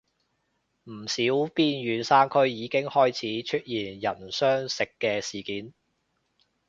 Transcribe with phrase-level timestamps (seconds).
[0.85, 1.21] 唔少
[1.53, 1.53] 邊
[1.83, 5.75] 遠山區已經開始出現人相食嘅事情